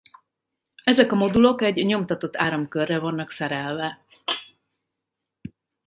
[0.83, 4.05] Ezek a modulok egy nyomtatott áramkörre vannak szerelve.